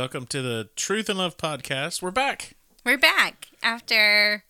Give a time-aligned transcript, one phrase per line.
[0.00, 2.00] Welcome to the Truth and Love podcast.
[2.00, 2.54] We're back.
[2.86, 4.44] We're back after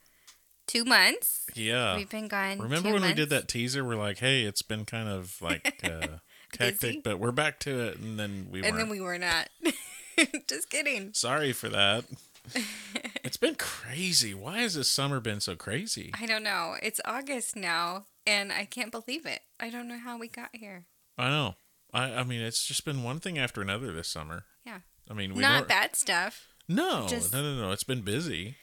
[0.68, 1.44] two months.
[1.56, 1.96] Yeah.
[1.96, 2.60] We've been gone.
[2.60, 3.84] Remember when we did that teaser?
[3.84, 6.18] We're like, hey, it's been kind of like uh,
[6.56, 7.98] hectic, but we're back to it.
[7.98, 8.76] And then we And weren't.
[8.76, 9.48] then we were not.
[10.46, 11.14] Just kidding.
[11.14, 12.04] Sorry for that.
[13.24, 14.32] it's been crazy.
[14.34, 16.12] Why has this summer been so crazy?
[16.14, 16.76] I don't know.
[16.80, 19.40] It's August now, and I can't believe it.
[19.58, 20.84] I don't know how we got here.
[21.18, 21.56] I know.
[21.92, 24.44] I, I mean, it's just been one thing after another this summer.
[25.10, 25.14] Yeah.
[25.14, 26.46] I mean, we not bad stuff.
[26.68, 27.72] No, just- no, no, no.
[27.72, 28.56] It's been busy.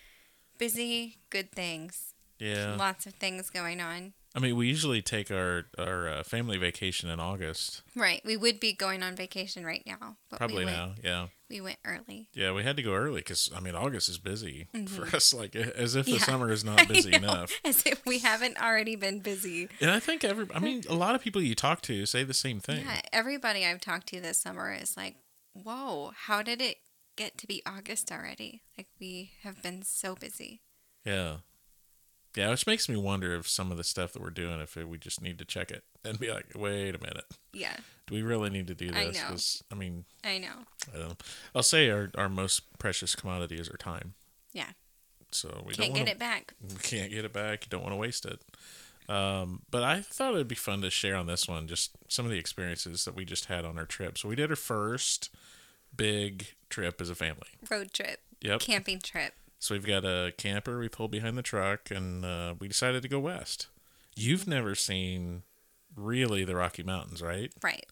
[0.57, 2.13] Busy, good things.
[2.39, 2.75] Yeah.
[2.77, 4.13] Lots of things going on.
[4.35, 7.81] I mean, we usually take our our uh, family vacation in August.
[7.95, 8.21] Right.
[8.23, 10.17] We would be going on vacation right now.
[10.35, 10.93] Probably we went, now.
[11.03, 11.27] Yeah.
[11.49, 12.27] We went early.
[12.33, 15.33] Yeah, we had to go early because I mean August is busy for us.
[15.33, 16.23] Like as if the Mm-hmm.
[16.23, 17.51] Summer is not busy enough.
[17.65, 19.69] As if we haven't already been busy.
[19.81, 22.33] And I think every, I mean, a lot of people you talk to say the
[22.35, 22.85] same thing.
[22.85, 25.15] Yeah, everybody I've talked to this summer is like,
[25.63, 26.77] "Whoa, how did it
[27.15, 28.61] get to be August already?
[28.77, 30.61] Like we have been so busy."
[31.05, 31.37] Yeah.
[32.35, 34.99] Yeah, which makes me wonder if some of the stuff that we're doing, if we
[34.99, 38.51] just need to check it and be like, wait a minute, Yeah, do we really
[38.51, 39.63] need to do this?
[39.71, 39.75] I know.
[39.75, 40.65] I mean, I know.
[40.93, 41.15] I don't know.
[41.55, 44.13] I'll say our, our most precious commodity is our time.
[44.53, 44.69] Yeah,
[45.31, 46.53] So we can't don't get wanna, it back.
[46.61, 47.65] We can't get it back.
[47.65, 48.39] You don't want to waste it.
[49.09, 52.31] Um, but I thought it'd be fun to share on this one just some of
[52.31, 54.17] the experiences that we just had on our trip.
[54.17, 55.29] So we did our first
[55.95, 57.47] big trip as a family.
[57.69, 58.59] Road trip, Yep.
[58.59, 59.33] camping trip.
[59.59, 63.07] So we've got a camper we pulled behind the truck, and uh, we decided to
[63.07, 63.67] go west.
[64.15, 65.43] You've never seen
[65.95, 67.51] really the Rocky Mountains, right?
[67.63, 67.85] Right.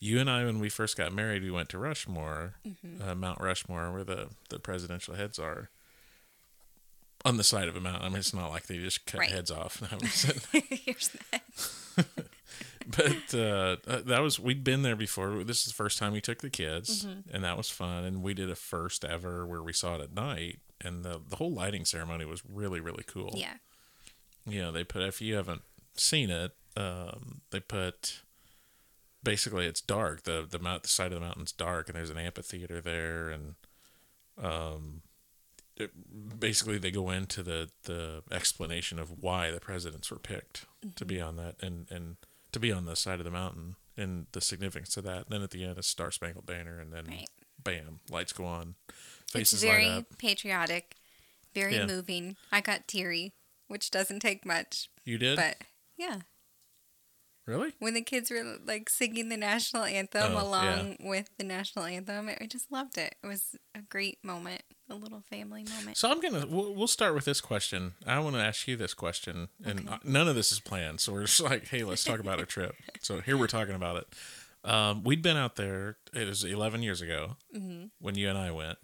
[0.00, 3.08] You and I, when we first got married, we went to Rushmore, Mm-hmm.
[3.08, 5.70] uh, Mount Rushmore, where the, the presidential heads are.
[7.26, 8.02] On the side of a mountain.
[8.04, 9.30] I mean, it's not like they just cut Right.
[9.30, 9.80] heads off.
[10.52, 11.42] Here's that.
[12.96, 15.42] but uh, uh, that was we'd been there before.
[15.44, 17.34] This is the first time we took the kids, Mm-hmm.
[17.34, 18.04] and that was fun.
[18.04, 21.36] And we did a first ever where we saw it at night, and the the
[21.36, 23.32] whole lighting ceremony was really really cool.
[23.36, 23.54] Yeah.
[24.46, 25.62] you know they put if you haven't
[25.96, 28.20] seen it um, they put
[29.24, 32.18] basically it's dark the the mount the side of the mountain's dark and there's an
[32.18, 33.54] amphitheater there and
[34.40, 35.00] um
[36.38, 40.64] basically they go into the the explanation of why the presidents were picked
[40.94, 41.28] to be mm-hmm.
[41.28, 42.16] on that and and
[42.52, 45.42] to be on the side of the mountain and the significance of that and then
[45.42, 47.28] at the end a star spangled banner and then Right.
[47.62, 50.96] bam lights go on It's faces very light up patriotic,
[51.54, 51.86] very Yeah.
[51.86, 52.36] moving.
[52.50, 53.32] I got teary,
[53.68, 55.58] which doesn't take much, you did but
[55.98, 56.20] yeah.
[57.46, 61.84] Really When the kids were like singing the national anthem Oh, along with the national
[61.84, 63.14] anthem, I just loved it.
[63.22, 65.96] It was a great moment, a little family moment.
[65.96, 67.94] So I'm gonna we'll, we'll start with this question.
[68.06, 71.00] I want to ask you this question, and uh none of this is planned.
[71.00, 72.74] So we're just like, hey, let's talk about our trip.
[73.00, 74.06] So here we're talking about it.
[74.68, 75.96] Um, we'd been out there.
[76.12, 77.36] It was 11 years ago
[78.00, 78.78] when you and I went.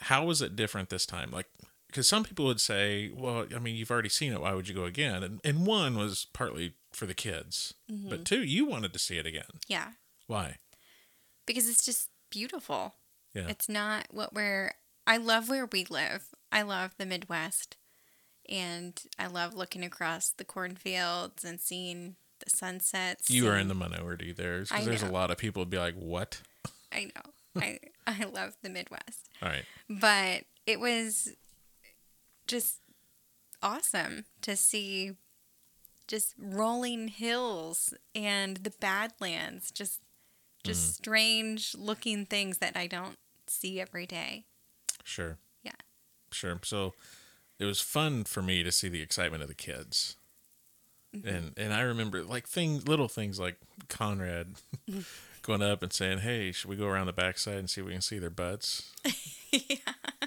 [0.00, 1.30] How was it different this time?
[1.32, 1.46] Like,
[1.88, 4.40] because some people would say, well, I mean, you've already seen it.
[4.40, 5.22] Why would you go again?
[5.24, 8.08] And and one was partly for the kids, mm-hmm.
[8.08, 9.60] but two, you wanted to see it again.
[9.68, 9.88] Yeah.
[10.26, 10.56] Why?
[11.46, 12.94] because it's just beautiful.
[13.34, 13.46] Yeah.
[13.48, 14.72] It's not what we're.
[15.06, 16.28] I love where we live.
[16.50, 17.76] I love the Midwest,
[18.48, 23.28] and I love looking across the cornfields and seeing the sunsets.
[23.28, 25.94] You are in the minority there, because there's a lot of people would be like,
[25.94, 26.40] what?
[26.92, 27.60] I know.
[27.60, 29.64] I I love the Midwest, All right.
[29.88, 31.34] but it was
[32.46, 32.80] just
[33.62, 35.12] awesome to see
[36.06, 40.00] just rolling hills and the Badlands, just
[40.64, 40.94] just Mm.
[40.94, 44.44] strange looking things that I don't see every day.
[45.02, 45.36] Sure.
[45.62, 45.72] Yeah.
[46.32, 46.58] Sure.
[46.64, 46.94] So
[47.58, 50.16] it was fun for me to see the excitement of the kids.
[51.14, 51.28] Mm-hmm.
[51.28, 53.56] And and I remember like things little things like
[53.88, 54.54] Conrad
[55.42, 57.92] going up and saying, Hey, should we go around the backside and see if we
[57.92, 58.90] can see their butts?
[59.52, 59.76] yeah.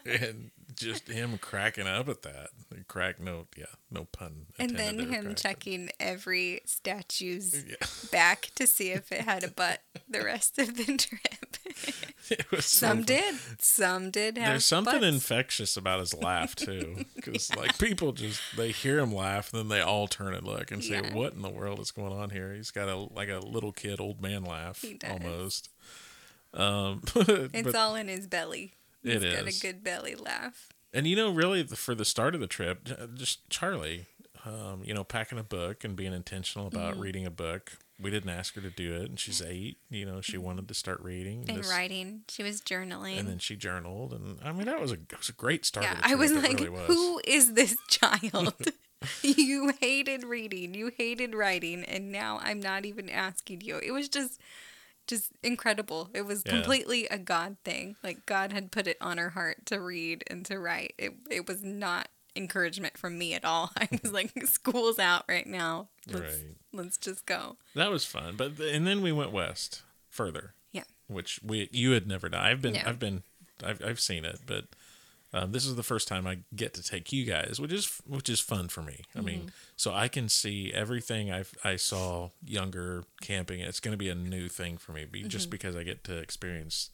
[0.05, 2.49] And just him cracking up at that.
[2.87, 4.45] Crack no yeah, no pun.
[4.59, 7.75] And then him checking every statue's Yeah.
[8.11, 11.57] back to see if it had a butt the rest of the trip.
[12.29, 13.35] It was so Some did.
[13.59, 15.05] Some did have There's something butts.
[15.05, 19.69] infectious about his laugh too, because like people just they hear him laugh, and then
[19.69, 21.13] they all turn and look and say, Yeah.
[21.13, 24.01] "What in the world is going on here?" He's got a like a little kid,
[24.01, 25.09] old man laugh He does.
[25.11, 25.69] almost.
[26.53, 28.73] Um, It's but, all in his belly.
[29.07, 30.69] It He's got a good belly laugh.
[30.93, 34.05] and you know, really, the, for the start of the trip, just Charlie,
[34.45, 37.01] um, you know, packing a book and being intentional about Mm-hmm.
[37.01, 37.73] reading a book.
[37.99, 39.77] We didn't ask her to do it, and she's eight.
[39.89, 42.21] You know, she wanted to start reading And this- writing.
[42.29, 43.17] She was journaling.
[43.17, 45.85] and then she journaled, and I mean, that was a it was a great start.
[45.85, 46.85] yeah, of the I was like, really was.
[46.87, 48.53] who is this child?
[49.23, 53.77] you hated reading, you hated writing, and now I'm not even asking you.
[53.83, 54.39] It was just,
[55.07, 56.09] just incredible.
[56.13, 56.51] It was Yeah.
[56.53, 57.95] completely a God thing.
[58.03, 60.93] Like God had put it on her heart to read and to write.
[60.97, 63.71] It it was not encouragement from me at all.
[63.77, 65.87] I was like, school's out right now.
[66.07, 66.55] Let's, Right.
[66.71, 67.57] let's just go.
[67.73, 68.35] That was fun.
[68.37, 70.83] But and then we went west further, Yeah.
[71.07, 72.43] which we you had never done.
[72.43, 72.81] I've been No.
[72.85, 73.23] I've been
[73.63, 74.65] I've I've seen it, but
[75.33, 78.29] um, this is the first time I get to take you guys, which is which
[78.29, 79.01] is fun for me.
[79.15, 79.25] I Mm-hmm.
[79.25, 83.59] mean, so I can see everything I I saw younger camping.
[83.59, 85.29] It's going to be a new thing for me, be, Mm-hmm.
[85.29, 86.89] just because I get to experience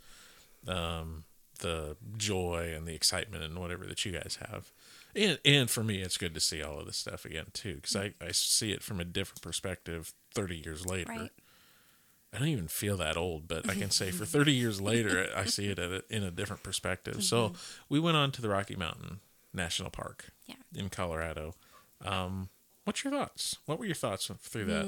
[0.67, 1.25] um,
[1.59, 4.71] the joy and the excitement and whatever that you guys have.
[5.15, 7.95] And and for me, it's good to see all of this stuff again too, because
[7.95, 10.13] I, I see it from a different perspective.
[10.33, 11.29] Thirty years later, Right.
[12.33, 15.45] I don't even feel that old, but I can say for 30 years later, I
[15.45, 17.23] see it at a, in a different perspective.
[17.23, 17.53] So
[17.89, 19.19] we went on to the Rocky Mountain
[19.53, 20.55] National Park Yeah.
[20.75, 21.53] in Colorado.
[22.03, 22.49] Um,
[22.85, 23.57] what's your thoughts?
[23.65, 24.87] What were your thoughts through that?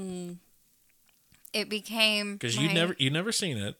[1.53, 3.75] It became Because you never you never seen it.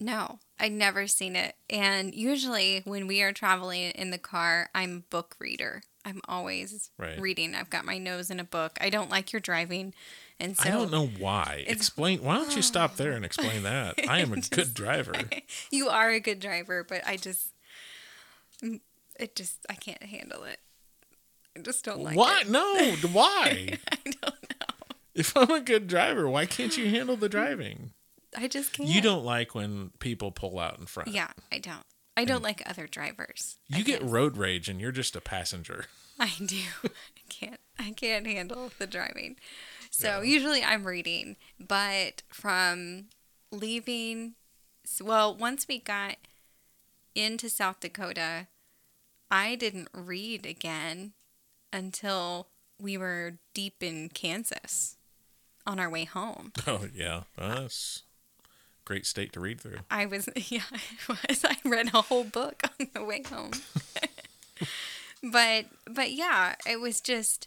[0.00, 1.54] No, I'd never seen it.
[1.70, 5.82] And usually when we are traveling in the car, I'm book reader.
[6.04, 7.18] I'm always Right.
[7.18, 7.54] reading.
[7.54, 8.76] I've got my nose in a book.
[8.80, 9.94] I don't like your driving.
[10.40, 11.64] And so I don't know why.
[11.66, 12.22] Explain.
[12.22, 13.94] Why don't you stop there and explain that?
[14.08, 15.14] I am a Just- good driver.
[15.70, 17.48] you are a good driver, but I just
[18.62, 18.80] mm,
[19.18, 20.58] it just I can't handle it.
[21.56, 22.40] I just don't like why?
[22.40, 22.50] it.
[22.50, 22.94] No.
[23.12, 23.78] Why?
[23.92, 24.30] I don't know.
[25.14, 27.92] if I'm a good driver, why can't you handle the driving?
[28.36, 28.88] I just can't.
[28.88, 31.10] You don't like when people pull out in front.
[31.10, 31.84] Yeah, I don't.
[32.16, 33.56] I don't like other drivers.
[33.72, 35.84] I You get can't- road rage and you're just a passenger.
[36.18, 36.58] I do.
[36.84, 36.88] I
[37.28, 37.60] can't.
[37.78, 39.36] I can't handle the driving.
[39.96, 40.22] So Yeah.
[40.22, 43.10] usually I'm reading, but from
[43.52, 44.34] leaving,
[45.00, 46.16] well, once we got
[47.14, 48.48] into South Dakota,
[49.30, 51.12] I didn't read again
[51.72, 54.96] until we were deep in Kansas
[55.64, 56.52] on our way home.
[56.66, 58.02] Oh yeah, that's
[58.40, 58.42] a
[58.84, 59.78] great state to read through.
[59.92, 60.80] I was, yeah, I
[61.28, 61.44] was.
[61.44, 63.52] I read a whole book on the way home.
[65.22, 67.46] but, but yeah, it was just,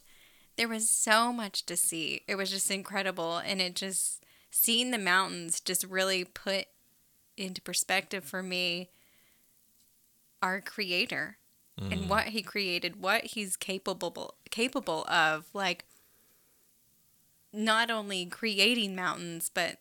[0.58, 2.24] there was so much to see.
[2.28, 3.38] It was just incredible.
[3.38, 6.66] And it just, seeing the mountains just really put
[7.38, 8.90] into perspective for me
[10.42, 11.38] our creator
[11.80, 12.08] and mm.
[12.08, 15.86] what he created, what he's capable capable of like
[17.54, 19.78] not only creating mountains but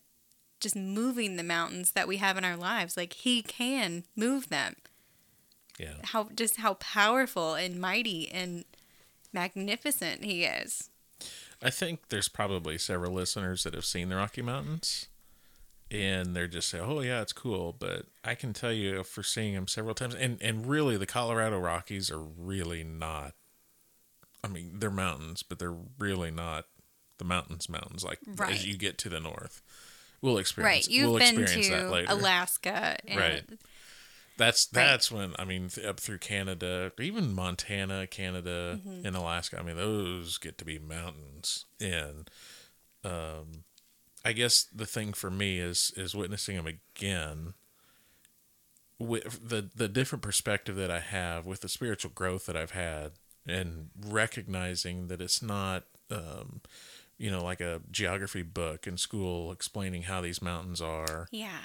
[0.60, 2.96] just moving the mountains that we have in our lives.
[2.96, 4.76] Like he can move them.
[5.78, 8.64] Yeah, How just how powerful and mighty and
[9.36, 10.90] magnificent he is.
[11.62, 15.08] I think there's probably several listeners that have seen the Rocky Mountains,
[15.90, 19.54] and they're just say, "Oh yeah, it's cool." But I can tell you for seeing
[19.54, 23.34] them several times, and and really, the Colorado Rockies are really not.
[24.42, 26.66] I mean, they're mountains, but they're really not
[27.18, 28.52] the mountains mountains like Right.
[28.54, 29.62] as you get to the north.
[30.20, 30.86] We'll experience.
[30.86, 30.88] Right.
[30.94, 32.12] You've we'll been to.
[32.12, 33.44] Alaska and Right.
[34.38, 34.84] That's Right.
[34.84, 39.06] that's when I mean th- up through Canada, even Montana, Canada, Mm-hmm.
[39.06, 39.58] and Alaska.
[39.58, 42.30] I mean those get to be mountains, and
[43.04, 43.64] um,
[44.24, 47.54] I guess the thing for me is is witnessing them again.
[48.98, 53.12] With the the different perspective that I have, with the spiritual growth that I've had,
[53.46, 56.62] and recognizing that it's not, um,
[57.18, 61.58] you know, like a geography book in school explaining how these mountains are yeah.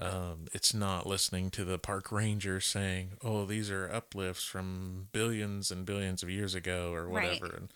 [0.00, 5.70] Um, it's not listening to the park ranger saying, "Oh, these are uplifts from billions
[5.70, 7.40] and billions of years ago," or Right.
[7.40, 7.56] whatever.
[7.56, 7.72] And,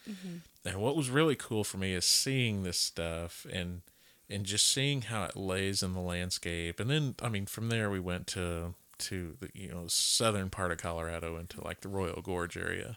[0.64, 3.82] and what was really cool for me is seeing this stuff and
[4.30, 6.80] and just seeing how it lays in the landscape.
[6.80, 10.72] And then, I mean, from there we went to to the you know southern part
[10.72, 12.96] of Colorado into like the Royal Gorge area,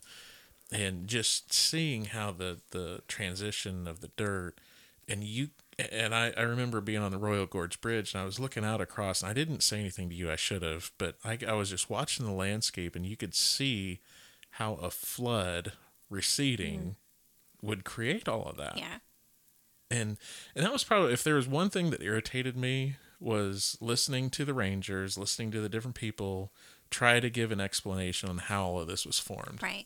[0.72, 4.56] and just seeing how the the transition of the dirt
[5.10, 8.40] and you and I, I remember being on the Royal Gorge Bridge and I was
[8.40, 11.38] looking out across and I didn't say anything to you I should have but I,
[11.48, 14.00] I was just watching the landscape and you could see
[14.52, 15.74] how a flood
[16.10, 16.80] receding
[17.62, 17.68] mm.
[17.68, 18.98] would create all of that Yeah.
[19.92, 20.18] and
[20.56, 24.46] and that was probably if there was one thing that irritated me was listening to
[24.46, 26.52] the rangers listening to the different people
[26.90, 29.86] try to give an explanation on how all of this was formed Right.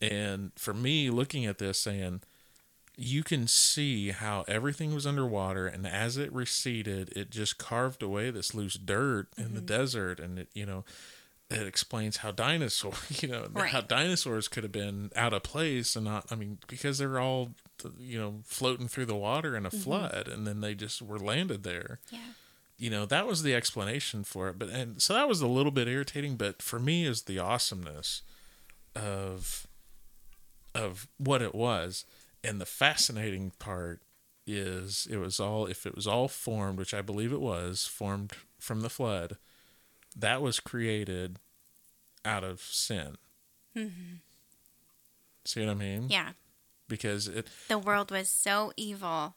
[0.00, 2.22] and for me, looking at this, saying,
[2.96, 8.30] you can see how everything was underwater, and as it receded, it just carved away
[8.30, 9.66] this loose dirt in the mm-hmm.
[9.66, 10.84] desert, and it, you know,
[11.50, 13.70] it explains how dinosaur, you know, Right.
[13.70, 16.26] how dinosaurs could have been out of place and not.
[16.30, 17.54] I mean, because they're all,
[17.98, 19.78] you know, floating through the water in a mm-hmm.
[19.78, 22.18] flood, and then they just were landed there Yeah.
[22.78, 25.72] you know that was the explanation for it but and so that was a little
[25.72, 28.22] bit irritating but for me is the awesomeness
[28.94, 29.66] of
[30.74, 32.04] of what it was
[32.44, 34.02] and the fascinating part
[34.46, 38.32] is it was all if it was all formed, which I believe it was formed
[38.58, 39.36] from the flood,
[40.16, 41.38] that was created
[42.24, 43.16] out of sin.
[45.44, 46.06] See what I mean?
[46.08, 46.30] Yeah.
[46.88, 49.34] Because it The world was so evil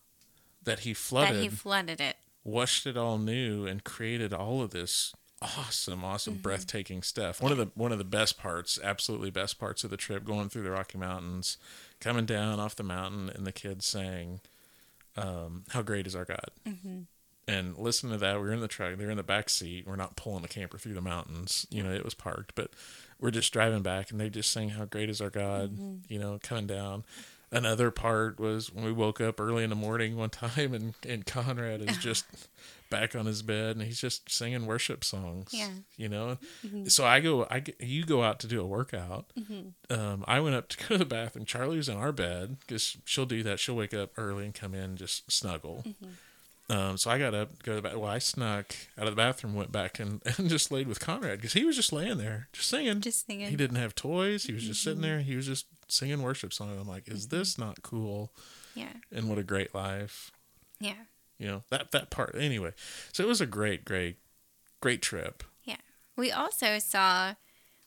[0.64, 2.18] that he flooded that he flooded it.
[2.44, 6.42] washed it all new, and created all of this awesome, awesome, Mm-hmm.
[6.42, 7.42] breathtaking stuff.
[7.42, 10.50] One of the one of the best parts, absolutely best parts of the trip, going
[10.50, 11.58] through the Rocky Mountains,
[12.00, 14.42] coming down off the mountain, and the kids saying,
[15.18, 17.02] um, "How great is our God." Mm-hmm.
[17.48, 18.36] And listen to that.
[18.36, 18.96] We were in the truck.
[18.98, 19.88] They're in the back seat.
[19.88, 21.66] We're not pulling the camper through the mountains.
[21.72, 22.70] You know, it was parked, but
[23.20, 25.96] we're just driving back, and they're just saying, "How great is our God?" Mm-hmm.
[26.14, 27.04] You know, coming down.
[27.52, 31.26] Another part was when we woke up early in the morning one time, and and
[31.26, 32.26] Conrad is just
[32.92, 35.50] back on his bed, and he's just singing worship songs.
[35.52, 35.70] Yeah.
[35.98, 36.38] you know.
[36.66, 36.86] Mm-hmm.
[36.86, 39.32] So I go, I you go out to do a workout.
[39.40, 39.94] Mm-hmm.
[40.00, 41.46] Um, I went up to go to the bathroom.
[41.46, 43.60] Charlie was in our bed because she'll do that.
[43.60, 45.84] She'll wake up early and come in and just snuggle.
[45.88, 46.10] Mm-hmm.
[46.70, 47.96] Um, so I got up, go to the bath.
[47.98, 51.40] Well, I snuck out of the bathroom, went back and, and just laid with Conrad
[51.40, 53.02] because he was just laying there, just singing.
[53.02, 53.50] Just singing.
[53.50, 54.44] He didn't have toys.
[54.44, 55.20] He was just sitting there.
[55.22, 56.80] He was just singing worship songs.
[56.80, 58.32] I'm like, is this not cool?
[58.76, 58.94] Yeah.
[59.12, 60.32] And what a great life,
[60.80, 60.94] Yeah.
[61.40, 62.36] you know that that part.
[62.38, 62.74] Anyway,
[63.12, 64.18] so it was a great, great,
[64.80, 65.44] great trip.
[65.64, 65.78] Yeah.
[66.16, 67.34] We also saw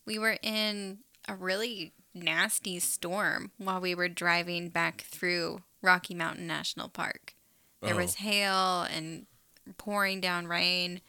[0.04, 0.98] we were in
[1.28, 7.34] a really nasty storm while we were driving back through Rocky Mountain National Park.
[7.82, 7.98] There Oh.
[7.98, 9.26] was hail and
[9.78, 11.00] pouring down rain.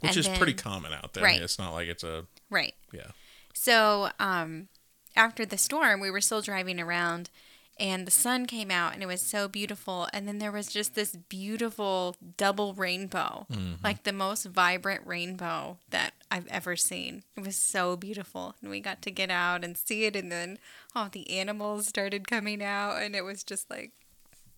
[0.00, 1.22] which and is pretty common out there.
[1.22, 1.40] Right.
[1.40, 2.74] It's not like it's a Right.
[2.92, 3.12] yeah.
[3.54, 4.66] So, um,
[5.14, 7.30] after the storm, we were still driving around
[7.78, 10.08] and the sun came out and it was so beautiful.
[10.12, 13.46] And then there was just this beautiful double rainbow,
[13.84, 17.22] like the most vibrant rainbow that I've ever seen.
[17.36, 18.56] It was so beautiful.
[18.60, 20.16] And we got to get out and see it.
[20.16, 20.58] And then
[20.96, 23.00] all the animals started coming out.
[23.00, 23.92] And it was just like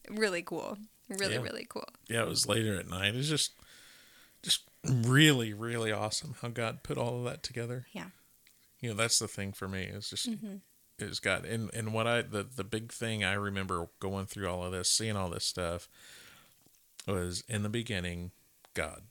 [0.09, 0.79] really cool.
[1.09, 1.41] Really, Yeah.
[1.43, 1.89] really cool.
[2.09, 3.15] Yeah, it was later at night.
[3.15, 3.53] It's just
[4.43, 7.87] just really, really awesome how God put all of that together.
[7.93, 8.09] Yeah.
[8.81, 9.85] You know, that's the thing for me.
[9.85, 10.57] It's just Mm-hmm.
[10.99, 14.65] it's God and and what I the the big thing I remember going through all
[14.65, 15.89] of this, seeing all this stuff
[17.07, 18.31] was in the beginning,
[18.75, 19.03] God.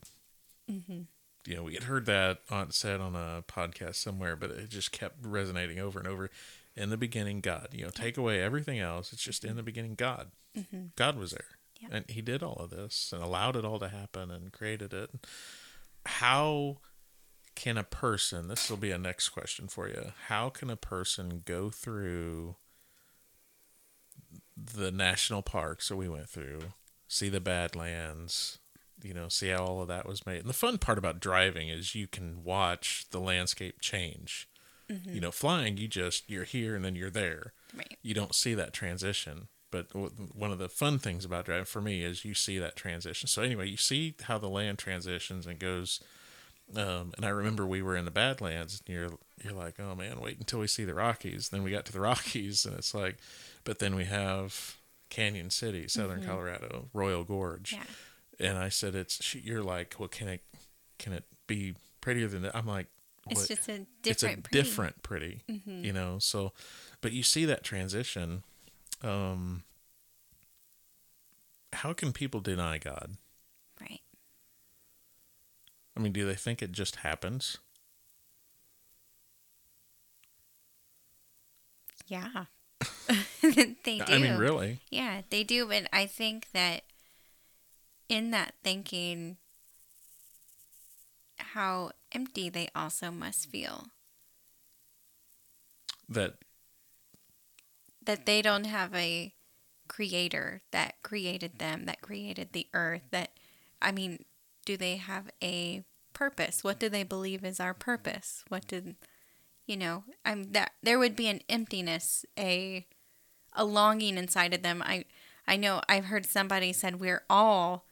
[0.70, 1.02] Mm-hmm.
[1.46, 4.92] You know, we had heard that on said on a podcast somewhere, but it just
[4.92, 6.30] kept resonating over and over.
[6.76, 7.68] In the beginning, God.
[7.72, 9.14] You know, take away everything else.
[9.14, 10.32] It's just in the beginning, God.
[10.96, 11.46] God was there,
[11.84, 11.98] Yeah.
[11.98, 15.10] and He did all of this and allowed it all to happen and created it.
[16.06, 16.78] How
[17.56, 18.48] can a person?
[18.48, 20.12] This will be a next question for you.
[20.28, 22.56] How can a person go through
[24.56, 26.62] the national parks that we went through,
[27.08, 28.60] see the Badlands,
[29.02, 30.42] you know, see how all of that was made.
[30.42, 34.48] And the fun part about driving is you can watch the landscape change.
[34.90, 35.14] Mm-hmm.
[35.14, 37.54] You know, flying, you just you're here and then you're there.
[37.76, 37.98] Right.
[38.02, 39.48] You don't see that transition.
[39.74, 39.88] But
[40.36, 43.28] one of the fun things about driving for me is you see that transition.
[43.28, 46.00] So anyway, you see how the land transitions and goes.
[46.76, 49.10] Um, and I remember we were in the Badlands, and you're
[49.44, 51.50] you're like, oh man, wait until we see the Rockies.
[51.50, 53.18] Then we got to the Rockies, and it's like,
[53.64, 54.78] but then we have
[55.10, 58.48] Cañon City, Southern Colorado, Royal Gorge, Yeah.
[58.50, 60.42] and I said, it's you're like, well, can it
[61.00, 62.56] can it be prettier than that?
[62.56, 62.88] I'm like,
[63.30, 64.42] It's just a different, it's a pretty.
[64.42, 64.54] Mm-hmm.
[64.54, 66.18] different pretty, you know.
[66.20, 66.54] So,
[67.02, 68.44] but you see that transition.
[69.04, 69.64] Um,
[71.74, 73.18] how can people deny God?
[73.82, 74.02] Right.
[75.96, 77.58] I mean, do they think it just happens?
[82.08, 82.46] Yeah.
[83.42, 84.04] they do.
[84.08, 84.80] I mean, really?
[84.90, 85.66] Yeah, they do.
[85.68, 86.84] But I think that
[88.08, 89.38] in that thinking,
[91.38, 93.88] how empty they also must feel.
[96.10, 96.36] That
[98.06, 99.34] That they don't have a
[99.88, 103.04] creator that created them, that created the earth.
[103.12, 103.32] That,
[103.82, 104.26] I mean,
[104.66, 105.84] do they have a
[106.14, 106.64] purpose?
[106.64, 108.44] What do they believe is our purpose?
[108.48, 108.96] What did,
[109.66, 112.88] you know, I'm that there would be an emptiness, a
[113.56, 114.82] a longing inside of them.
[114.86, 115.06] I
[115.48, 117.86] I know I've heard somebody said we're all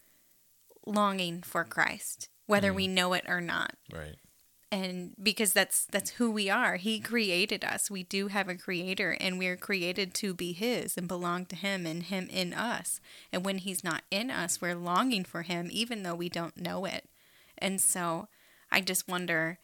[0.86, 2.91] longing for Christ, whether we mm.
[2.91, 3.74] know it or not.
[3.94, 4.15] right?
[4.72, 6.78] And because that's that's who we are.
[6.78, 7.92] He created us.
[7.92, 11.86] We do have a creator and we're created to be his and belong to him
[11.86, 13.01] and him in us.
[13.34, 16.86] And when he's not in us, we're longing for him even though we don't know
[16.86, 17.10] it.
[17.58, 18.30] And so
[18.72, 19.60] I just wonder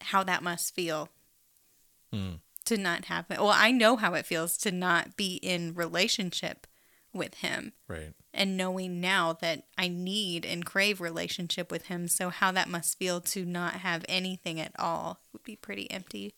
[0.00, 1.08] how that must feel
[2.12, 2.36] Hmm.
[2.66, 3.26] to not have.
[3.28, 6.66] Well, I know how it feels to not be in relationship
[7.12, 8.12] with him Right.
[8.32, 12.06] and knowing now that I need and crave relationship with him.
[12.08, 16.34] So how that must feel to not have anything at all would be pretty empty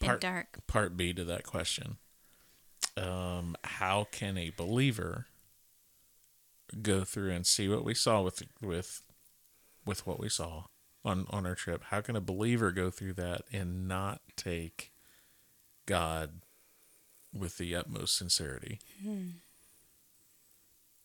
[0.00, 0.66] and Part- dark.
[0.66, 1.96] Part B to that question.
[2.96, 5.26] Um, how can a believer
[6.82, 9.02] go through and see what we saw with with
[9.84, 10.64] with what we saw
[11.04, 11.84] on on our trip?
[11.84, 14.92] How can a believer go through that and not take
[15.86, 16.40] God
[17.32, 18.80] with the utmost sincerity?
[19.02, 19.28] Hmm.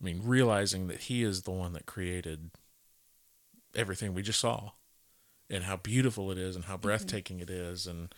[0.01, 2.49] I mean, realizing that He is the one that created
[3.75, 4.71] everything we just saw,
[5.49, 8.13] and how beautiful it is, and how breathtaking it is, and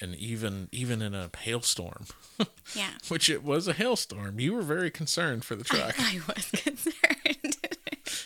[0.00, 2.06] and even even in a hailstorm,
[2.74, 2.90] Yeah.
[3.08, 5.94] which it was a hailstorm, you were very concerned for the truck.
[5.98, 7.56] I was concerned.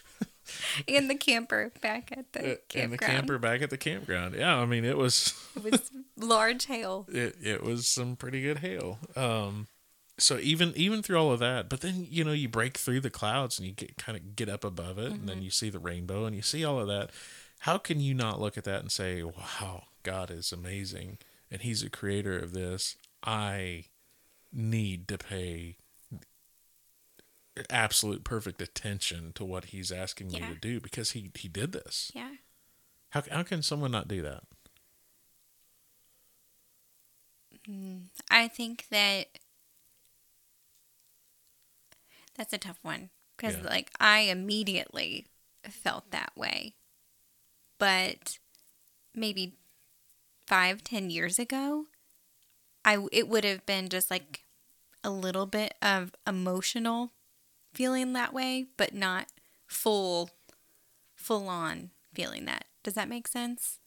[0.89, 2.93] and the camper back at the Uh, and campground.
[2.93, 4.35] the camper back at the campground.
[4.35, 7.07] Yeah, I mean it was It was large hail.
[7.11, 8.99] it, it was some pretty good hail.
[9.17, 9.67] Um
[10.19, 13.11] so even even through all of that, but then you know you break through the
[13.11, 15.45] clouds and you get kind of get up above it and then mm-hmm.
[15.45, 17.11] you see the rainbow and you see all of that.
[17.61, 21.19] How can you not look at that and say, "Wow, God is amazing
[21.51, 22.97] and he's a creator of this.
[23.23, 23.85] I
[24.53, 25.77] need to pay
[27.71, 32.11] absolute perfect attention to what he's asking me to do because he he did this."
[32.15, 32.33] Yeah.
[33.11, 34.43] How how can someone not do that?
[37.69, 39.27] Mm, I think that
[42.39, 43.63] that's a tough one because, Yeah.
[43.69, 45.27] like, I immediately
[45.69, 46.75] felt that way.
[47.79, 48.39] But
[49.15, 49.57] maybe
[50.47, 51.87] five, ten years ago,
[52.85, 54.45] I it would have been just like
[55.05, 57.13] a little bit of emotional
[57.75, 59.27] feeling that way, but not
[59.67, 60.31] full,
[61.15, 62.65] full on feeling that.
[62.83, 63.79] Does that make sense?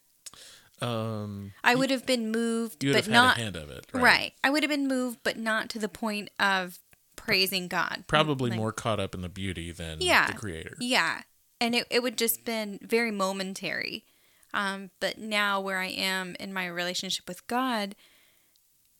[0.79, 3.85] Um, I would have been moved, you would but have not a hand of it,
[3.93, 4.33] Right.
[4.43, 6.79] I would have been moved, but not to the point of
[7.25, 8.03] praising God.
[8.07, 10.27] Probably Like, more caught up in the beauty than Yeah.
[10.27, 10.75] the creator.
[10.79, 11.21] Yeah.
[11.59, 14.05] And it, it would just been very momentary.
[14.53, 17.95] Um, but now where I am in my relationship with God,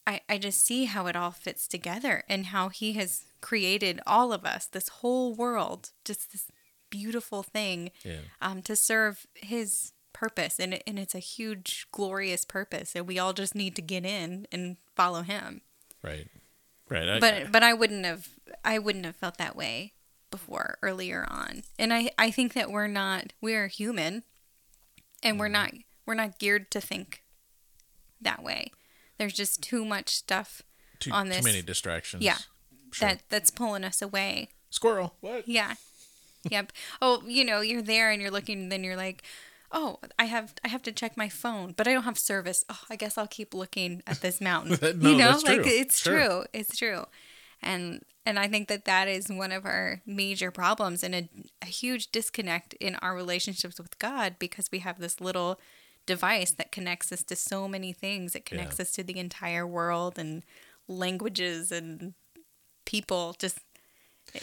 [0.08, 4.32] I, I just see how it all fits together and how he has created all
[4.34, 6.46] of us, this whole world, just this
[6.90, 10.60] beautiful thing Yeah, um, to serve his purpose.
[10.60, 12.96] And, and it's a huge, glorious purpose.
[12.96, 15.62] And we all just need to get in and follow him.
[16.04, 16.28] right,
[16.92, 17.10] right.
[17.10, 18.30] I, but but I wouldn't have
[18.64, 19.94] I wouldn't have felt that way
[20.30, 21.64] before earlier on.
[21.80, 24.24] And I I think that we're not we're human
[25.24, 25.54] and we're mm-hmm.
[25.54, 25.74] not
[26.06, 27.24] we're not geared to think
[28.22, 28.72] that way.
[29.18, 30.62] There's just too much stuff
[31.00, 31.40] too, on this.
[31.40, 32.24] too many distractions.
[32.24, 32.38] Yeah.
[32.92, 33.10] Sure.
[33.10, 34.50] that that's pulling us away.
[34.70, 35.16] squirrel.
[35.22, 35.48] What?
[35.48, 35.76] Yeah.
[36.50, 36.72] yep.
[37.02, 39.24] Oh, you know, you're there and you're looking and then you're like,
[39.72, 42.64] "Oh, I have I have to check my phone, but I don't have service.
[42.70, 46.20] Oh, I guess I'll keep looking at this mountain." No, you know, like it's Sure.
[46.20, 46.44] true.
[46.54, 47.06] It's true.
[47.62, 51.30] And and I think that that is one of our major problems and a,
[51.62, 55.60] a huge disconnect in our relationships with God because we have this little
[56.06, 58.36] device that connects us to so many things.
[58.36, 58.84] It connects Yeah.
[58.84, 60.44] us to the entire world and
[60.88, 62.14] languages and
[62.86, 63.36] people.
[63.40, 63.60] Just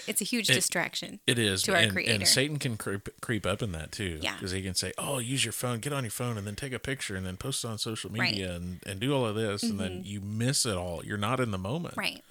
[0.06, 1.20] it's a huge It- distraction.
[1.26, 2.12] It is, to our and, creator.
[2.12, 4.18] and Satan can creep, creep up in that too.
[4.22, 4.34] Yeah.
[4.34, 6.72] because he can say, "Oh, use your phone, get on your phone, and then take
[6.72, 8.20] a picture, and then post it on social Right.
[8.20, 8.32] Mm-hmm.
[8.32, 11.04] media, and, and do all of this, and then you miss it all.
[11.04, 12.22] You're not in the moment, Right.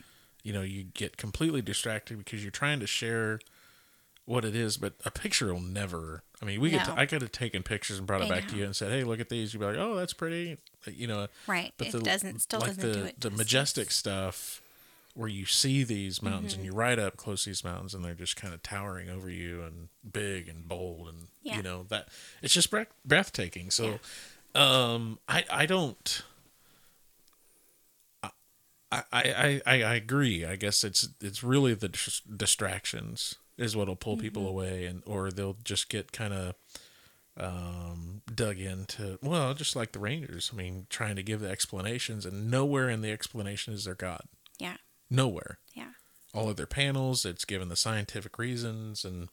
[0.43, 3.39] You know, you get completely distracted because you're trying to share
[4.25, 6.23] what it is, but a picture will never.
[6.41, 6.85] I mean, we could.
[6.87, 6.93] No.
[6.95, 9.03] I could have taken pictures and brought it I back to you and said, "Hey,
[9.03, 11.27] look at these." You'd be like, "Oh, that's pretty," you know.
[11.47, 11.73] Right.
[11.77, 13.19] But it the, doesn't still like doesn't the, do it.
[13.21, 14.61] the majestic stuff
[15.17, 16.65] where you see these mountains and Mm-hmm.
[16.65, 19.63] you're right up close to these mountains and they're just kind of towering over you
[19.63, 21.57] and big and bold and Yeah.
[21.57, 22.07] you know that
[22.41, 23.99] it's just breath, breathtaking so
[24.55, 26.23] um i i don't
[28.89, 30.45] I, I I I agree.
[30.45, 34.49] I guess it's it's really the dis- distractions is what'll pull people Mm-hmm.
[34.49, 36.55] away, and or they'll just get kind of
[37.35, 39.19] um, dug into.
[39.21, 40.51] Well, just like the Rangers.
[40.53, 44.21] I mean, trying to give the explanations, and nowhere in the explanation is there God.
[44.57, 44.77] Yeah.
[45.09, 45.59] Nowhere.
[45.73, 45.91] Yeah.
[46.33, 49.29] All of their panels, it's given the scientific reasons and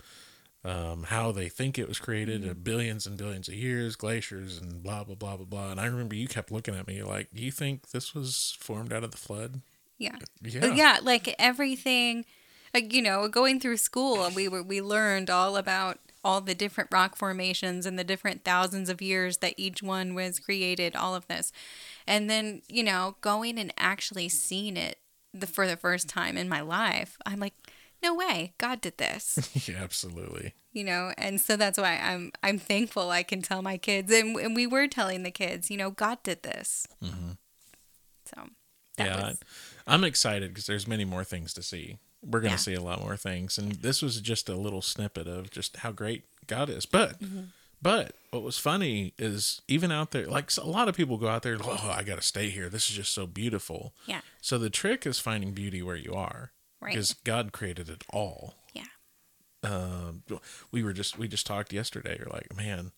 [0.64, 2.50] um, how they think it was created Mm-hmm.
[2.50, 5.70] in billions and billions of years, glaciers, and blah blah blah blah blah.
[5.70, 8.92] And I remember you kept looking at me like, "Do you think this was formed
[8.92, 9.60] out of the flood?"
[9.98, 10.16] Yeah.
[10.40, 10.74] Yeah.
[10.74, 10.98] Yeah.
[11.02, 12.24] Like everything,
[12.72, 16.88] like, you know, going through school, we were we learned all about all the different
[16.90, 20.96] rock formations and the different thousands of years that each one was created.
[20.96, 21.52] All of this,
[22.06, 24.98] and then you know, going and actually seeing it
[25.34, 27.54] the for the first time in my life, I'm like,
[28.02, 29.50] no way, God did this.
[29.68, 30.54] yeah, absolutely.
[30.72, 34.36] you know and so that's why i'm i'm thankful i can tell my kids and,
[34.36, 36.86] and we were telling the kids you know god did this
[38.24, 38.48] so
[38.96, 39.38] that yeah, was,
[39.86, 41.98] I'm excited because there's many more things to see.
[42.22, 42.56] We're going to Yeah.
[42.58, 45.90] see a lot more things, and this was just a little snippet of just how
[45.90, 46.86] great God is.
[46.86, 47.40] But, Mm-hmm.
[47.84, 51.42] But what was funny is even out there, like a lot of people go out
[51.42, 52.68] there, oh, I got to stay here.
[52.68, 53.94] This is just so beautiful.
[54.06, 56.90] yeah So the trick is finding beauty where you are, Right.
[56.92, 58.54] because God created it all.
[58.72, 58.90] yeah
[59.62, 60.24] Um,
[60.72, 62.16] we were just we just talked yesterday.
[62.18, 62.90] You're like, man,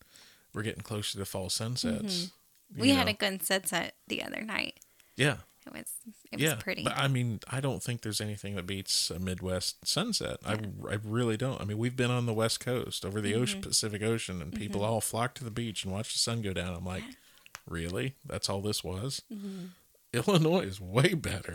[0.55, 2.31] we're getting closer to fall sunsets.
[2.77, 4.81] We You had a good sunset the other night.
[5.17, 5.93] yeah, It was
[6.33, 6.55] it was yeah.
[6.55, 6.85] pretty.
[6.85, 10.39] But I mean, I don't think there's anything that beats a Midwest sunset.
[10.47, 10.53] I
[10.89, 11.61] I really don't.
[11.61, 13.43] I mean, we've been on the West Coast over the Mm-hmm.
[13.43, 16.53] ocean, Pacific Ocean, and people all flock to the beach and watch the sun go
[16.53, 16.75] down.
[16.75, 17.03] I'm like,
[17.69, 18.15] really?
[18.25, 19.23] That's all this was?
[20.13, 21.53] Illinois is way better.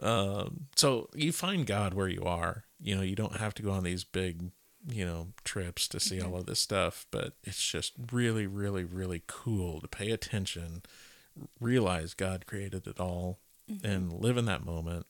[0.00, 0.04] Mm-hmm.
[0.06, 0.44] yeah.
[0.76, 2.64] so you find God where you are.
[2.80, 4.50] You know, you don't have to go on these big,
[4.88, 9.22] you know, trips to see all of this stuff, but it's just really, really, really
[9.26, 10.82] cool to pay attention,
[11.60, 13.38] realize God created it all,
[13.70, 13.86] mm-hmm.
[13.86, 15.06] and live in that moment,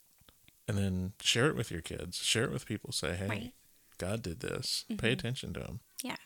[0.67, 2.93] and then share it with your kids, share it with people.
[2.93, 3.55] Say, hey, Right.
[3.99, 4.85] God did this.
[4.89, 5.07] Pay mm-hmm.
[5.07, 5.81] attention to Him.
[6.03, 6.17] Yeah.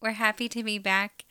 [0.00, 1.24] We're happy to be back.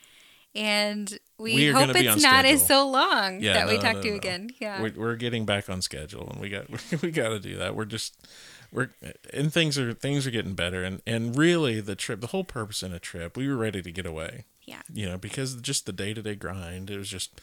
[0.55, 4.01] And we, We hope it's not as so long Yeah, that we no, talk no,
[4.01, 4.17] to you no.
[4.17, 4.49] again.
[4.59, 4.81] Yeah.
[4.81, 6.67] We're, we're getting back on schedule, and we got
[7.01, 7.75] we got to do that.
[7.75, 8.15] We're just
[8.71, 8.89] we're
[9.33, 12.83] and things are things are getting better, and and really the trip, the whole purpose
[12.83, 14.45] in a trip, we were ready to get away.
[14.63, 14.81] yeah.
[14.91, 17.41] You know, because just the day to day grind, it was just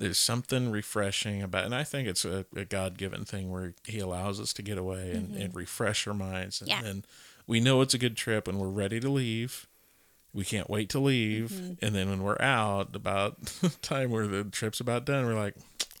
[0.00, 4.00] there's something refreshing about, and I think it's a, a God given thing where He
[4.00, 6.84] allows us to get away and, and refresh our minds, and, Mm-hmm.
[6.84, 6.90] Yeah.
[6.90, 7.06] and
[7.46, 9.66] we know it's a good trip, and we're ready to leave.
[10.32, 11.84] We can't wait to leave, Mm-hmm.
[11.84, 15.54] and then when we're out, about the time where the trip's about done, we're like,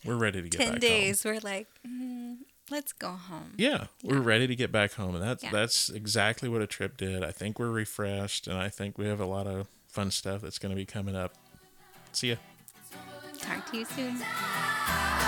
[0.04, 0.80] we're ready to get 10 back home.
[0.80, 1.24] days.
[1.24, 2.38] We're like, mm,
[2.70, 3.52] let's go home.
[3.58, 5.50] Yeah, we're ready to get back home, and that's Yeah.
[5.50, 7.22] that's exactly what a trip did.
[7.22, 10.58] I think we're refreshed, and I think we have a lot of fun stuff that's
[10.58, 11.34] going to be coming up.
[12.12, 12.36] See ya.
[13.40, 15.19] Talk to you soon.